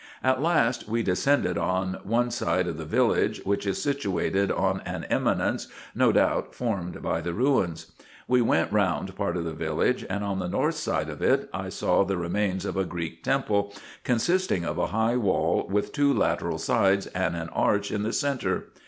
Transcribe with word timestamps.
At 0.23 0.41
last, 0.41 0.89
we 0.89 1.03
descended 1.03 1.59
on 1.59 1.99
one 2.03 2.31
side 2.31 2.65
of 2.67 2.77
the 2.79 2.85
village, 2.85 3.39
which 3.43 3.67
is 3.67 3.79
situated 3.79 4.51
on 4.51 4.81
an 4.83 5.03
eminence, 5.11 5.67
no 5.93 6.11
doubt 6.11 6.55
formed 6.55 7.03
by 7.03 7.21
the 7.21 7.35
ruins. 7.35 7.91
We 8.27 8.41
went 8.41 8.71
round 8.71 9.15
part 9.15 9.37
of 9.37 9.43
the 9.43 9.53
village, 9.53 10.03
and 10.09 10.23
on 10.23 10.39
the 10.39 10.49
north 10.49 10.73
side 10.73 11.07
of 11.07 11.21
it 11.21 11.47
I 11.53 11.69
saw 11.69 12.03
the 12.03 12.17
remains 12.17 12.65
of 12.65 12.77
a 12.77 12.83
Greek 12.83 13.23
temple, 13.23 13.75
consisting 14.03 14.65
of 14.65 14.79
a 14.79 14.87
high 14.87 15.17
wall 15.17 15.67
with 15.69 15.91
two 15.93 16.11
lateral 16.11 16.57
sides, 16.57 17.05
and 17.05 17.35
an 17.35 17.49
arch 17.49 17.91
in 17.91 18.01
the 18.01 18.11
centre. 18.11 18.69